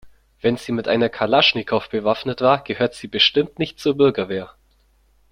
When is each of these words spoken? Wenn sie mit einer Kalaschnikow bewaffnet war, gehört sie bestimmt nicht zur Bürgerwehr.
Wenn 0.41 0.57
sie 0.57 0.71
mit 0.71 0.87
einer 0.87 1.09
Kalaschnikow 1.09 1.87
bewaffnet 1.87 2.41
war, 2.41 2.63
gehört 2.63 2.95
sie 2.95 3.05
bestimmt 3.07 3.59
nicht 3.59 3.79
zur 3.79 3.95
Bürgerwehr. 3.95 4.49